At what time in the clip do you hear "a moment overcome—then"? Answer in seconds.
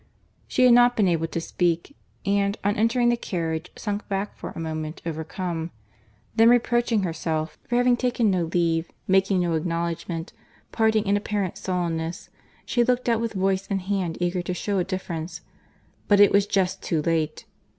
4.49-6.49